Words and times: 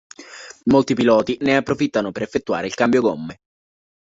Molti 0.63 0.95
piloti 0.95 1.37
ne 1.41 1.57
approfittano 1.57 2.11
per 2.11 2.23
effettuare 2.23 2.65
il 2.65 2.73
cambio 2.73 3.01
gomme. 3.01 3.39